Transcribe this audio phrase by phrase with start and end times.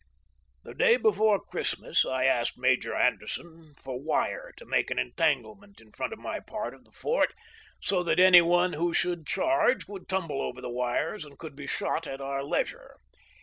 [0.63, 5.91] The day before Christmas I asked Major Anderson for wire to make an entanglement in
[5.91, 7.35] front of my part of the fort,
[7.79, 11.67] so that any one who should charge would tumble over the wires and could be
[11.67, 12.95] shot at our leisure.